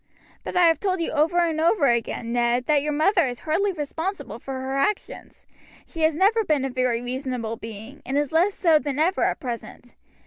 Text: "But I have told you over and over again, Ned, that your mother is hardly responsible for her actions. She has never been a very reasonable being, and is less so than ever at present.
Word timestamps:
"But 0.43 0.55
I 0.57 0.63
have 0.65 0.79
told 0.79 0.99
you 0.99 1.11
over 1.11 1.37
and 1.41 1.61
over 1.61 1.85
again, 1.85 2.33
Ned, 2.33 2.65
that 2.65 2.81
your 2.81 2.91
mother 2.91 3.27
is 3.27 3.41
hardly 3.41 3.71
responsible 3.71 4.39
for 4.39 4.55
her 4.59 4.75
actions. 4.75 5.45
She 5.85 6.01
has 6.01 6.15
never 6.15 6.43
been 6.43 6.65
a 6.65 6.71
very 6.71 7.03
reasonable 7.03 7.55
being, 7.57 8.01
and 8.03 8.17
is 8.17 8.31
less 8.31 8.55
so 8.55 8.79
than 8.79 8.97
ever 8.97 9.21
at 9.21 9.39
present. 9.39 9.93